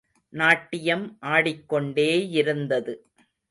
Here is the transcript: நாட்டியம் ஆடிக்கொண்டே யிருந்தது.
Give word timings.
நாட்டியம் 0.33 1.03
ஆடிக்கொண்டே 1.19 2.09
யிருந்தது. 2.33 2.95